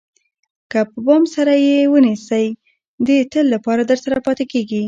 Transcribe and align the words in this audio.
که 0.71 0.79
په 0.91 0.99
پام 1.05 1.23
سره 1.35 1.53
یې 1.67 1.79
ونیسئ 1.93 2.45
د 3.07 3.09
تل 3.31 3.45
لپاره 3.55 3.81
درسره 3.91 4.15
پاتې 4.25 4.45
کېږي. 4.51 4.79